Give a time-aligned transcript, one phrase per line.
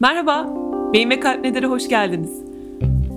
[0.00, 0.46] Merhaba,
[0.92, 2.30] Beyin ve Kalp Nedir'e hoş geldiniz.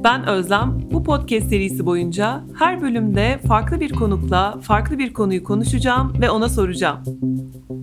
[0.04, 0.82] Ben Özlem.
[0.92, 6.50] Bu podcast serisi boyunca her bölümde farklı bir konukla farklı bir konuyu konuşacağım ve ona
[6.50, 6.98] soracağım.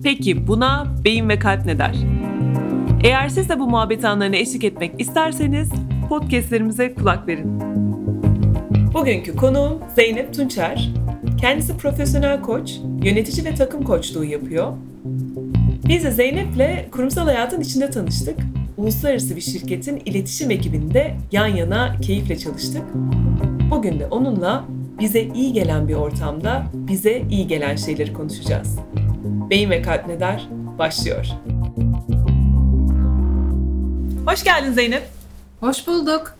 [0.03, 1.95] Peki buna beyin ve kalp ne der?
[3.03, 5.71] Eğer siz de bu muhabbet anlarına eşlik etmek isterseniz
[6.09, 7.61] podcastlerimize kulak verin.
[8.93, 10.91] Bugünkü konuğum Zeynep Tunçer.
[11.41, 14.73] Kendisi profesyonel koç, yönetici ve takım koçluğu yapıyor.
[15.87, 18.37] Biz de Zeynep'le kurumsal hayatın içinde tanıştık.
[18.77, 22.83] Uluslararası bir şirketin iletişim ekibinde yan yana keyifle çalıştık.
[23.71, 24.65] Bugün de onunla
[24.99, 28.79] bize iyi gelen bir ortamda bize iyi gelen şeyleri konuşacağız.
[29.49, 31.25] Beyin ve Kalp Ne Der başlıyor.
[34.25, 35.03] Hoş geldin Zeynep.
[35.59, 36.35] Hoş bulduk.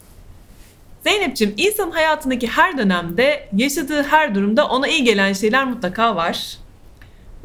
[1.03, 6.57] Zeynep'ciğim insan hayatındaki her dönemde yaşadığı her durumda ona iyi gelen şeyler mutlaka var.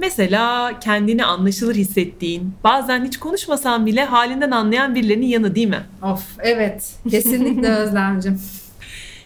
[0.02, 5.82] Mesela kendini anlaşılır hissettiğin, bazen hiç konuşmasan bile halinden anlayan birilerinin yanı değil mi?
[6.02, 8.40] Of evet kesinlikle Özlemcim.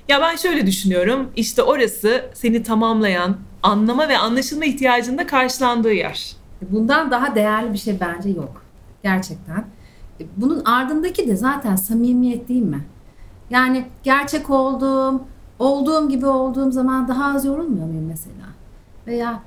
[0.09, 6.36] Ya ben şöyle düşünüyorum, işte orası seni tamamlayan, anlama ve anlaşılma ihtiyacında karşılandığı yer.
[6.70, 8.62] Bundan daha değerli bir şey bence yok.
[9.03, 9.64] Gerçekten.
[10.36, 12.84] Bunun ardındaki de zaten samimiyet değil mi?
[13.51, 15.25] Yani gerçek olduğum,
[15.58, 18.47] olduğum gibi olduğum zaman daha az yorulmuyor muyum mesela?
[19.06, 19.42] Veya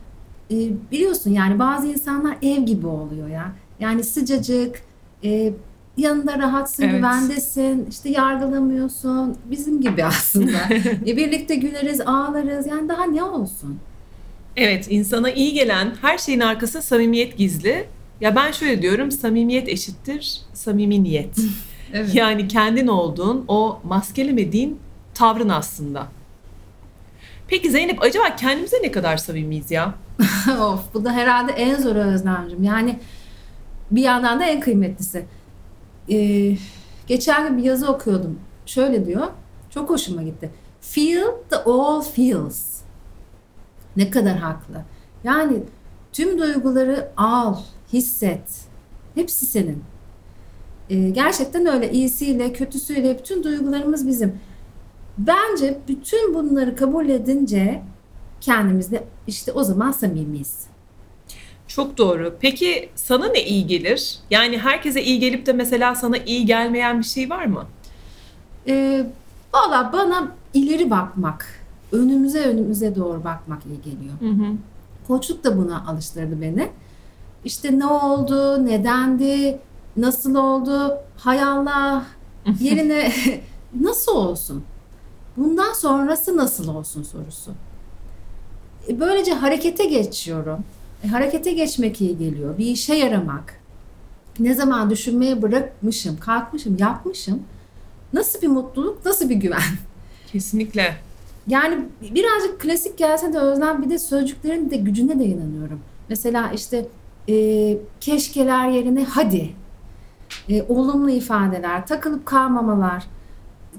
[0.52, 0.56] e,
[0.92, 3.52] biliyorsun yani bazı insanlar ev gibi oluyor ya.
[3.80, 4.82] Yani sıcacık,
[5.24, 5.54] e,
[5.98, 6.96] yanında rahatsın, Evet.
[6.96, 9.36] güvendesin, işte yargılamıyorsun.
[9.52, 10.58] Bizim gibi aslında.
[11.08, 12.68] e, birlikte güleriz, ağlarız.
[12.68, 13.80] Yani daha ne olsun?
[14.56, 17.86] Evet, insana iyi gelen her şeyin arkasında samimiyet gizli.
[18.22, 21.38] Ya ben şöyle diyorum, samimiyet eşittir samimi niyet.
[21.94, 22.16] Evet.
[22.16, 24.80] Yani kendin olduğun, o maskelemediğin
[25.14, 26.08] tavrın aslında.
[27.50, 29.94] Peki Zeynep, acaba kendimize ne kadar samimiyiz ya?
[30.62, 32.64] of bu da herhalde en zoru Özlemcim.
[32.64, 33.00] Yani
[33.92, 35.26] bir yandan da en kıymetlisi.
[36.12, 36.58] Ee,
[37.08, 38.40] geçen gün bir yazı okuyordum.
[38.66, 39.28] Şöyle diyor.
[39.70, 40.50] Çok hoşuma gitti.
[40.82, 42.82] Feel the all feels.
[43.98, 44.84] Ne kadar haklı.
[45.24, 45.58] Yani
[46.14, 47.58] tüm duyguları al,
[47.94, 48.62] hisset.
[49.16, 49.84] Hepsi senin.
[50.90, 51.92] Ee, gerçekten öyle.
[51.92, 54.40] İyisiyle, kötüsüyle bütün duygularımız bizim.
[55.20, 57.82] Bence bütün bunları kabul edince
[58.42, 60.68] kendimizde işte o zaman samimiyiz.
[61.68, 62.36] Çok doğru.
[62.40, 64.20] Peki sana ne iyi gelir?
[64.32, 67.66] Yani herkese iyi gelip de mesela sana iyi gelmeyen bir şey var mı?
[68.68, 69.06] Ee,
[69.54, 71.48] Valla bana ileri bakmak,
[71.92, 74.14] önümüze önümüze doğru bakmak iyi geliyor.
[74.20, 74.54] Hı hı.
[75.08, 76.70] Koçluk da buna alıştırdı beni.
[77.46, 79.60] İşte ne oldu, nedendi,
[79.98, 82.06] nasıl oldu, hay Allah,
[82.60, 83.12] yerine
[83.82, 84.64] nasıl olsun?
[85.40, 87.52] Bundan sonrası nasıl olsun sorusu.
[88.90, 90.60] E, Böylece harekete geçiyorum.
[91.04, 92.58] E, harekete geçmek iyi geliyor.
[92.58, 93.60] Bir işe yaramak.
[94.40, 97.44] Ne zaman düşünmeye bırakmışım, kalkmışım, yapmışım.
[98.14, 99.62] Nasıl bir mutluluk, nasıl bir güven.
[100.32, 100.96] Kesinlikle.
[101.48, 105.80] Yani birazcık klasik gelse de Özlem bir de sözcüklerin de gücüne de inanıyorum.
[106.10, 106.86] Mesela işte
[107.30, 109.50] e, keşkeler yerine hadi.
[110.50, 113.04] E, olumlu ifadeler, takılıp kalmamalar.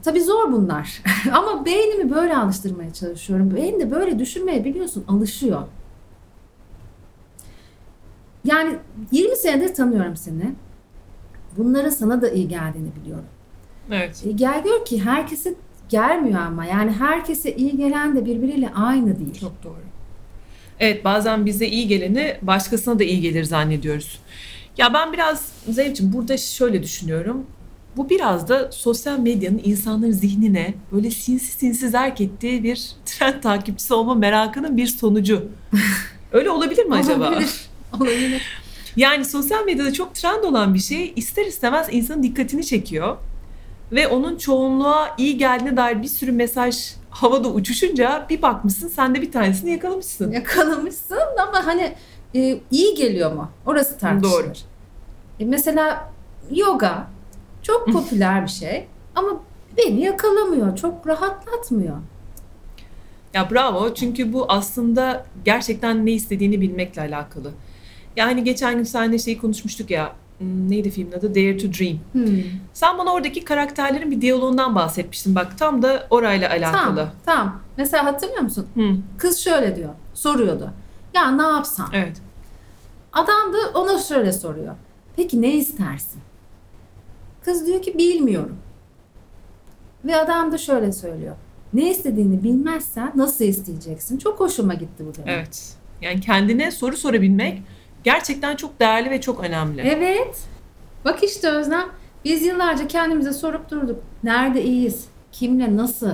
[0.05, 1.03] Tabii zor bunlar.
[1.33, 3.57] Ama beynimi böyle alıştırmaya çalışıyorum.
[3.57, 5.63] Beyin de böyle düşünmeye biliyorsun alışıyor.
[8.45, 8.77] Yani
[9.13, 10.55] 20 senedir tanıyorum seni.
[11.57, 13.25] Bunların sana da iyi geldiğini biliyorum.
[13.91, 14.23] Evet.
[14.27, 15.55] E, gel gör ki herkese
[15.89, 19.41] gelmiyor ama yani herkese iyi gelen de birbiriyle aynı değil.
[19.41, 19.81] Çok doğru.
[20.81, 24.21] Evet bazen bize iyi geleni başkasına da iyi gelir zannediyoruz.
[24.79, 27.47] Ya ben biraz Zeynep'ciğim burada şöyle düşünüyorum.
[27.97, 33.95] Bu biraz da sosyal medyanın insanların zihnine böyle sinsi sinsi zerk ettiği bir trend takipçisi
[33.95, 35.49] olma merakının bir sonucu.
[36.33, 37.29] Öyle olabilir mi acaba?
[37.29, 37.71] Olabilir.
[38.01, 38.43] Olabilir.
[38.97, 43.17] Yani sosyal medyada çok trend olan bir şey ister istemez insanın dikkatini çekiyor.
[43.93, 49.23] Ve onun çoğunluğa iyi geldiğine dair bir sürü mesaj havada uçuşunca bir bakmışsın sen de
[49.23, 50.33] bir tanesini yakalamışsın.
[50.33, 51.19] Yakalamışsın
[51.49, 51.95] ama hani
[52.35, 53.51] e, iyi geliyor mu?
[53.67, 54.45] Orası tartışılır.
[54.45, 54.53] Doğru.
[55.41, 56.13] E, mesela
[56.51, 57.07] yoga
[57.63, 59.29] çok popüler bir şey ama
[59.77, 60.77] beni yakalamıyor.
[60.77, 61.97] Çok rahatlatmıyor.
[63.35, 67.51] Ya bravo çünkü bu aslında gerçekten ne istediğini bilmekle alakalı.
[68.17, 71.35] Yani geçen gün seninle şeyi konuşmuştuk ya hmm, neydi filmin adı?
[71.35, 71.99] Dare to Dream.
[72.13, 72.43] Hmm.
[72.73, 76.97] Sen bana oradaki karakterlerin bir diyaloğundan bahsetmiştin bak tam da orayla alakalı.
[76.97, 77.61] Tamam, tamam.
[77.77, 78.67] Mesela hatırlıyor musun?
[78.75, 80.71] Hı, Kız şöyle diyor, soruyordu.
[81.15, 81.91] Ya ne yapsam?
[81.93, 82.17] evet.
[83.13, 84.75] Adam da ona şöyle soruyor.
[85.17, 86.21] Peki ne istersin?
[87.45, 88.57] Kız diyor ki bilmiyorum.
[90.05, 91.37] Ve adam da şöyle söylüyor.
[91.73, 94.19] Ne istediğini bilmezsen nasıl isteyeceksin?
[94.19, 95.23] Çok hoşuma gitti bu da.
[95.27, 95.75] Evet.
[96.01, 97.63] Yani kendine soru sorabilmek
[98.05, 99.81] gerçekten çok değerli ve çok önemli.
[99.81, 100.41] Evet.
[101.05, 101.89] Bak işte Özlem
[102.25, 104.03] Biz yıllarca kendimize sorup durduk.
[104.25, 105.05] Nerede iyiyiz?
[105.33, 106.11] Kimle nasıl?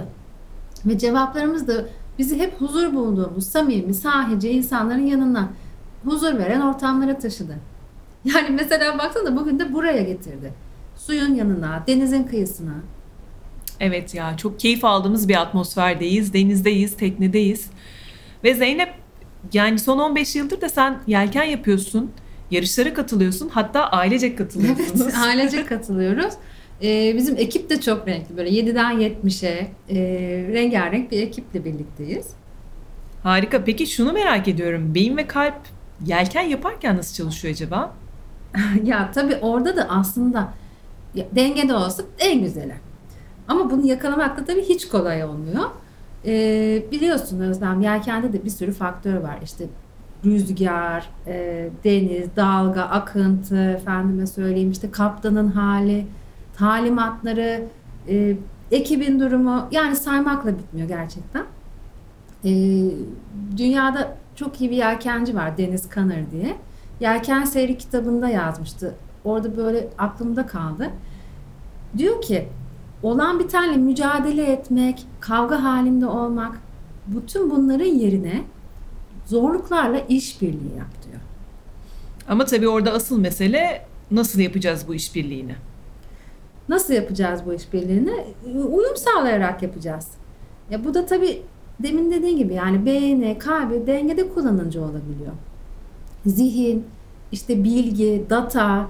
[0.86, 1.84] Ve cevaplarımız da
[2.18, 5.48] bizi hep huzur bulduğumuz samimi, sahici insanların yanına
[6.04, 7.56] huzur veren ortamlara taşıdı.
[8.24, 10.52] Yani mesela baksana bugün de buraya getirdi.
[10.96, 12.74] Suyun yanına, denizin kıyısına.
[13.80, 16.34] Evet ya çok keyif aldığımız bir atmosferdeyiz.
[16.34, 17.70] Denizdeyiz, teknedeyiz.
[18.44, 18.94] Ve Zeynep
[19.52, 22.10] yani son 15 yıldır da sen yelken yapıyorsun.
[22.50, 23.48] Yarışlara katılıyorsun.
[23.48, 25.00] Hatta ailecek katılıyorsunuz.
[25.02, 26.34] Evet, ailece katılıyoruz.
[26.82, 28.36] Ee, bizim ekip de çok renkli.
[28.36, 29.96] Böyle 7'den 70'e e,
[30.52, 32.26] rengarenk bir ekiple birlikteyiz.
[33.22, 33.64] Harika.
[33.64, 34.94] Peki şunu merak ediyorum.
[34.94, 35.56] Beyin ve kalp
[36.06, 37.94] yelken yaparken nasıl çalışıyor acaba?
[38.84, 40.52] ya tabii orada da aslında
[41.16, 42.74] dengede olsa en güzeli.
[43.48, 45.64] Ama bunu yakalamak da tabii hiç kolay olmuyor.
[46.26, 49.38] Ee, biliyorsun Özlem yelkende de bir sürü faktör var.
[49.44, 49.64] İşte
[50.24, 56.06] rüzgar, e, deniz, dalga, akıntı, efendime söyleyeyim işte kaptanın hali,
[56.56, 57.64] talimatları,
[58.08, 58.36] e,
[58.70, 61.44] ekibin durumu yani saymakla bitmiyor gerçekten.
[62.44, 62.50] E,
[63.56, 66.56] dünyada çok iyi bir yelkenci var Deniz Kanır diye.
[67.00, 68.94] Yelken Seyri kitabında yazmıştı.
[69.26, 70.90] Orada böyle aklımda kaldı.
[71.98, 72.48] Diyor ki
[73.02, 76.60] olan bir tane mücadele etmek, kavga halinde olmak
[77.06, 78.44] bütün bunların yerine
[79.26, 81.20] zorluklarla işbirliği yap diyor.
[82.28, 85.54] Ama tabii orada asıl mesele nasıl yapacağız bu işbirliğini?
[86.68, 88.24] Nasıl yapacağız bu işbirliğini?
[88.54, 90.08] Uyum sağlayarak yapacağız.
[90.70, 91.42] Ya bu da tabii
[91.82, 95.32] demin dediğin gibi yani beyni, kalbi dengede kullanınca olabiliyor.
[96.26, 96.84] Zihin,
[97.32, 98.88] işte bilgi, data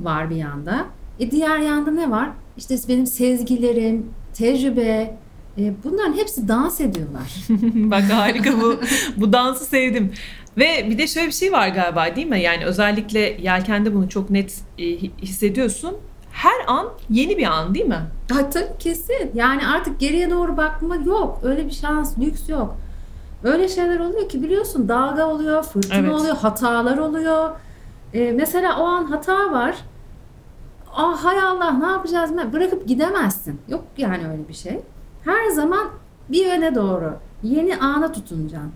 [0.00, 0.84] var bir yanda.
[1.20, 2.28] E diğer yanda ne var?
[2.56, 5.16] İşte benim sezgilerim, tecrübe,
[5.58, 7.32] e, bunların hepsi dans ediyorlar.
[7.74, 8.80] Bak harika bu
[9.16, 10.12] bu dansı sevdim.
[10.58, 12.40] Ve bir de şöyle bir şey var galiba değil mi?
[12.40, 14.84] Yani özellikle yelkende bunu çok net e,
[15.22, 15.96] hissediyorsun.
[16.32, 18.00] Her an yeni bir an değil mi?
[18.32, 19.30] Ha, tabii kesin.
[19.34, 21.40] Yani artık geriye doğru bakma yok.
[21.42, 22.76] Öyle bir şans, lüks yok.
[23.44, 26.12] Öyle şeyler oluyor ki biliyorsun dalga oluyor, fırtına Evet.
[26.12, 27.50] oluyor, hatalar oluyor.
[28.14, 29.76] Ee, mesela o an hata var.
[30.94, 32.30] Ah hay Allah ne yapacağız?
[32.52, 33.60] Bırakıp gidemezsin.
[33.68, 34.80] Yok yani öyle bir şey.
[35.24, 35.88] Her zaman
[36.28, 37.18] bir yöne doğru.
[37.42, 38.72] Yeni ana tutunacaksın.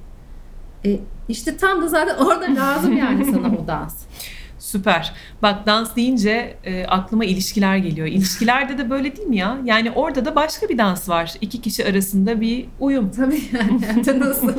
[0.85, 3.95] E, işte tam da zaten orada lazım yani sana o dans.
[4.65, 5.13] Süper.
[5.43, 8.07] Bak dans deyince e, aklıma ilişkiler geliyor.
[8.07, 9.59] İlişkilerde de böyle değil mi ya?
[9.65, 11.35] Yani orada da başka bir dans var.
[11.41, 13.11] İki kişi arasında bir uyum.
[13.11, 14.21] Tabii yani.
[14.21, 14.53] Nasıl?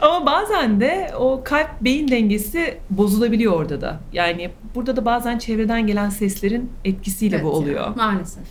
[0.00, 4.00] Ama bazen de o kalp beyin dengesi bozulabiliyor orada da.
[4.12, 7.84] Yani burada da bazen çevreden gelen seslerin etkisiyle bu Evet oluyor.
[7.86, 8.44] yani, maalesef.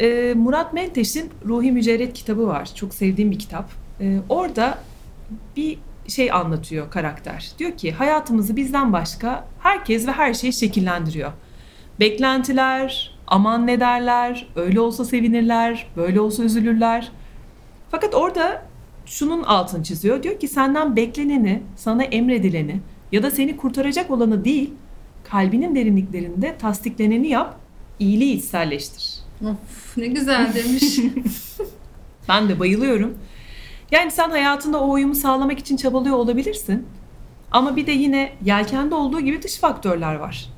[0.00, 2.68] Ee, Murat Menteş'in Ruhi Mücerret kitabı var.
[2.74, 3.70] Çok sevdiğim bir kitap.
[4.00, 4.78] Ee, orada
[5.56, 5.78] bir
[6.08, 7.50] şey anlatıyor karakter.
[7.58, 11.32] Diyor ki hayatımızı bizden başka herkes ve her şey şekillendiriyor.
[12.00, 17.12] Beklentiler, aman ne derler, öyle olsa sevinirler, böyle olsa üzülürler.
[17.90, 18.62] Fakat orada
[19.06, 20.22] şunun altını çiziyor.
[20.22, 22.80] Diyor ki senden bekleneni, sana emredileni
[23.12, 24.70] ya da seni kurtaracak olanı değil,
[25.24, 27.56] kalbinin derinliklerinde tasdikleneni yap,
[27.98, 29.14] iyiliği içselleştir.
[29.44, 30.98] Of ne güzel demiş.
[32.28, 33.18] Ben de bayılıyorum.
[33.92, 36.86] Yani sen hayatında o uyumu sağlamak için çabalıyor olabilirsin.
[37.50, 40.48] Ama bir de yine yelkende olduğu gibi dış faktörler var.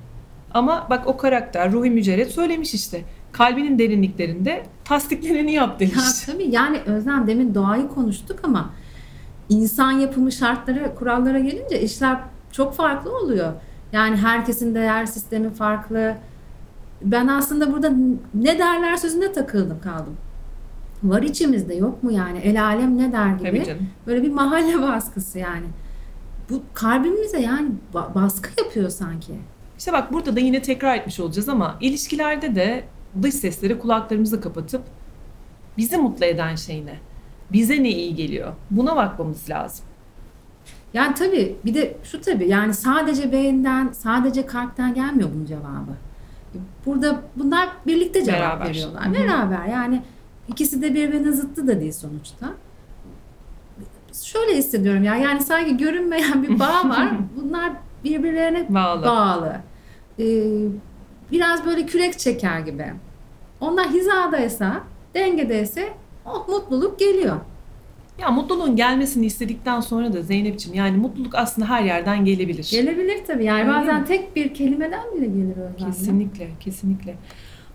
[0.55, 3.05] Ama bak o karakter Ruhi Mücerret söylemiş işte.
[3.33, 5.95] Kalbinin derinliklerinde tasdikleneni yap demiş.
[5.97, 8.71] Ya tabii yani Özlem demin doğayı konuştuk ama
[9.49, 12.19] insan yapımı şartları, kurallara gelince işler
[12.53, 13.53] çok farklı oluyor.
[13.93, 16.14] Yani herkesin değer sistemi farklı.
[17.03, 17.93] Ben aslında burada
[18.35, 20.17] ne derler sözüne takıldım kaldım.
[21.04, 23.76] Var içimizde yok mu yani el alem ne der gibi.
[24.06, 25.66] Böyle bir mahalle baskısı yani.
[26.50, 29.32] Bu kalbimize yani ba- baskı yapıyor sanki.
[29.78, 32.84] İşte bak burada da yine tekrar etmiş olacağız ama ilişkilerde de
[33.23, 34.82] dış sesleri kulaklarımızı kapatıp
[35.78, 36.99] bizi mutlu eden şey ne?
[37.52, 38.52] Bize ne iyi geliyor?
[38.70, 39.84] Buna bakmamız lazım.
[40.94, 45.94] Yani tabii bir de şu tabii yani sadece beyinden, sadece kalpten gelmiyor bunun cevabı.
[46.87, 48.68] Burada bunlar birlikte cevap Beraber.
[48.68, 49.04] veriyorlar.
[49.06, 49.14] Hı hı.
[49.14, 50.02] Beraber yani
[50.49, 52.47] ikisi de birbirine zıttı da değil sonuçta.
[54.23, 57.11] Şöyle hissediyorum ya yani sanki görünmeyen bir bağ var.
[57.37, 57.73] Bunlar
[58.05, 59.07] birbirlerine Bağlı.
[59.07, 59.57] bağlı.
[60.19, 60.25] Ee,
[61.33, 62.87] biraz böyle kürek çeker gibi.
[63.61, 64.81] Onlar hizadaysa,
[65.15, 65.89] dengedeyse
[66.27, 67.37] oh mutluluk geliyor.
[68.19, 72.69] Ya mutluluğun gelmesini istedikten sonra da Zeynep'ciğim yani mutluluk aslında her yerden gelebilir.
[72.71, 74.07] Gelebilir tabii yani Öyle bazen mi?
[74.07, 75.91] tek bir kelimeden bile gelir Özlem.
[75.91, 77.15] Kesinlikle, kesinlikle.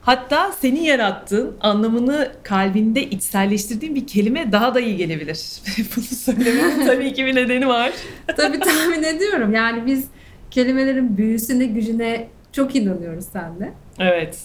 [0.02, 5.62] Hatta senin yarattığın anlamını kalbinde içselleştirdiğin bir kelime daha da iyi gelebilir.
[5.96, 7.92] Bunu söylemenin tabii ki bir nedeni var.
[8.38, 9.54] Tabii tahmin ediyorum.
[9.54, 10.08] Yani biz
[10.52, 13.74] kelimelerin büyüsüne, gücüne Çok inanıyoruz sende.
[14.00, 14.40] Evet.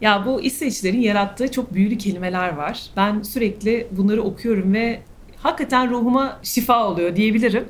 [0.00, 2.82] Ya bu İsveçlerin yarattığı çok büyülü kelimeler var.
[2.96, 5.00] Ben sürekli bunları okuyorum ve
[5.36, 7.64] hakikaten ruhuma şifa oluyor diyebilirim.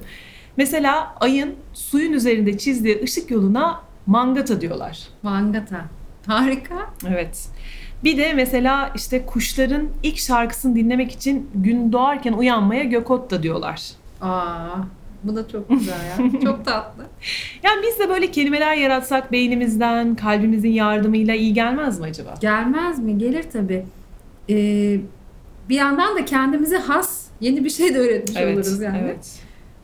[0.57, 4.99] Mesela ayın suyun üzerinde çizdiği ışık yoluna mangata diyorlar.
[5.23, 5.85] Mangata.
[6.26, 6.90] Harika.
[7.09, 7.49] Evet.
[8.04, 13.83] Bir de mesela işte kuşların ilk şarkısını dinlemek için gün doğarken uyanmaya gökotta diyorlar.
[14.21, 14.76] Aa,
[15.25, 16.40] bu da çok güzel ya.
[16.45, 17.06] çok tatlı.
[17.62, 22.35] Yani biz de böyle kelimeler yaratsak beynimizden, kalbimizin yardımıyla iyi gelmez mi acaba?
[22.40, 23.18] Gelmez mi?
[23.18, 23.85] Gelir tabii.
[24.50, 25.00] Ee,
[25.68, 28.99] bir yandan da kendimize has yeni bir şey de öğretmiş oluruz yani.
[29.04, 29.33] evet.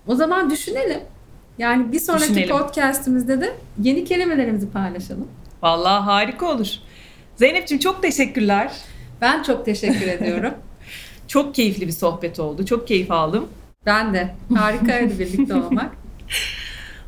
[0.07, 1.01] O zaman düşünelim.
[1.59, 2.57] Yani bir sonraki Düşünelim.
[2.59, 5.29] podcastimizde de yeni kelimelerimizi paylaşalım.
[5.63, 6.69] Vallahi harika olur.
[7.37, 8.73] Zeynep'ciğim çok teşekkürler.
[9.21, 10.55] Ben çok teşekkür ediyorum.
[11.29, 12.67] Çok keyifli bir sohbet oldu.
[12.67, 13.49] Çok keyif aldım.
[13.87, 14.35] Ben de.
[14.55, 15.93] Harikaydı birlikte olmak.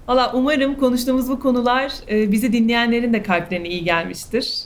[0.08, 4.58] Valla umarım konuştuğumuz bu konular e, bizi dinleyenlerin de kalplerine iyi gelmiştir.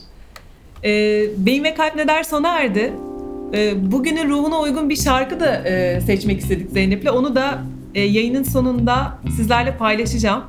[0.85, 0.91] E,
[1.37, 2.93] Beyin ve Kalp Ne Der sona erdi.
[3.55, 5.63] E, bugünün ruhuna uygun bir şarkı da
[6.07, 7.07] seçmek istedik Zeynep'le.
[7.13, 7.63] Onu da
[7.95, 10.45] yayının sonunda sizlerle paylaşacağım.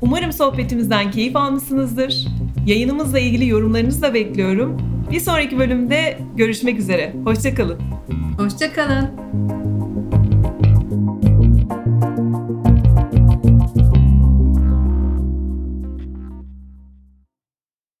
[0.00, 2.26] Umarım sohbetimizden keyif almışsınızdır.
[2.66, 4.76] Yayınımızla ilgili yorumlarınızı da bekliyorum.
[5.10, 7.14] Bir sonraki bölümde görüşmek üzere.
[7.24, 7.80] Hoşçakalın.
[8.38, 9.61] Hoşçakalın.